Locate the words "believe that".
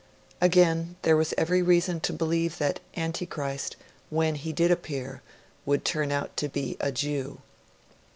2.11-2.79